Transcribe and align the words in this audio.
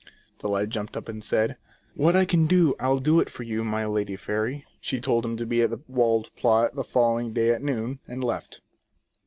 The 0.39 0.49
lad 0.49 0.71
jumped 0.71 0.97
up 0.97 1.07
and 1.07 1.23
said:" 1.23 1.57
What 1.93 2.15
I 2.15 2.25
can 2.25 2.47
do 2.47 2.73
I'll 2.79 2.97
do 2.97 3.19
it 3.19 3.29
for 3.29 3.43
you, 3.43 3.63
my 3.63 3.85
lady 3.85 4.15
fairy." 4.15 4.65
She 4.79 4.99
told 4.99 5.23
him 5.23 5.37
to 5.37 5.45
be 5.45 5.61
at 5.61 5.69
the 5.69 5.81
walled 5.87 6.35
plot 6.35 6.73
the 6.73 6.83
follow 6.83 7.19
ing 7.19 7.33
day 7.33 7.51
at 7.51 7.61
noon, 7.61 7.99
and 8.07 8.23
left. 8.23 8.61